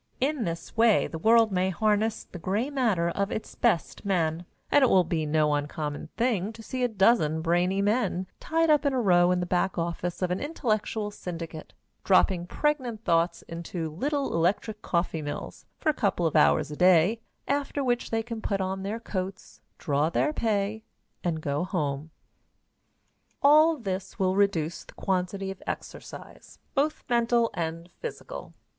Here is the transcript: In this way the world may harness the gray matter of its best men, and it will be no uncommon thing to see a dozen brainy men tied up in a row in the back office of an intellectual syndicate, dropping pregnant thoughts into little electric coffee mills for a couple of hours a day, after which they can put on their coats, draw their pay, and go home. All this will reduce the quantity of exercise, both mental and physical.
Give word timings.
In 0.19 0.45
this 0.45 0.75
way 0.75 1.05
the 1.05 1.19
world 1.19 1.51
may 1.51 1.69
harness 1.69 2.23
the 2.23 2.39
gray 2.39 2.71
matter 2.71 3.09
of 3.09 3.29
its 3.31 3.53
best 3.53 4.03
men, 4.03 4.47
and 4.71 4.83
it 4.83 4.89
will 4.89 5.03
be 5.03 5.27
no 5.27 5.53
uncommon 5.53 6.09
thing 6.17 6.51
to 6.53 6.63
see 6.63 6.83
a 6.83 6.87
dozen 6.87 7.43
brainy 7.43 7.83
men 7.83 8.25
tied 8.39 8.71
up 8.71 8.83
in 8.83 8.93
a 8.93 8.99
row 8.99 9.29
in 9.29 9.41
the 9.41 9.45
back 9.45 9.77
office 9.77 10.23
of 10.23 10.31
an 10.31 10.39
intellectual 10.39 11.11
syndicate, 11.11 11.73
dropping 12.03 12.47
pregnant 12.47 13.05
thoughts 13.05 13.43
into 13.43 13.91
little 13.91 14.33
electric 14.33 14.81
coffee 14.81 15.21
mills 15.21 15.67
for 15.77 15.89
a 15.89 15.93
couple 15.93 16.25
of 16.25 16.35
hours 16.35 16.71
a 16.71 16.75
day, 16.75 17.21
after 17.47 17.83
which 17.83 18.09
they 18.09 18.23
can 18.23 18.41
put 18.41 18.59
on 18.59 18.81
their 18.81 18.99
coats, 18.99 19.61
draw 19.77 20.09
their 20.09 20.33
pay, 20.33 20.81
and 21.23 21.41
go 21.41 21.63
home. 21.63 22.09
All 23.43 23.77
this 23.77 24.17
will 24.17 24.35
reduce 24.35 24.83
the 24.83 24.95
quantity 24.95 25.51
of 25.51 25.61
exercise, 25.67 26.57
both 26.73 27.03
mental 27.07 27.51
and 27.53 27.87
physical. 27.99 28.55